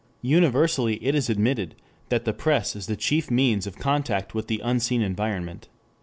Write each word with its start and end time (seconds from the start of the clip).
Universally 0.23 0.95
it 1.05 1.13
is 1.13 1.29
admitted 1.29 1.75
that 2.09 2.25
the 2.25 2.33
press 2.33 2.75
is 2.75 2.87
the 2.87 2.95
chief 2.95 3.29
means 3.29 3.67
of 3.67 3.77
contact 3.77 4.33
with 4.33 4.47
the 4.47 4.59
unseen 4.63 5.03
environment. 5.03 5.69